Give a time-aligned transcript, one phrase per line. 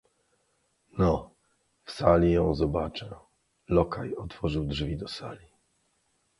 [0.97, 1.29] "„No,
[1.85, 3.15] w sali ją zobaczę...“
[3.69, 5.47] Lokaj otworzył drzwi do sali."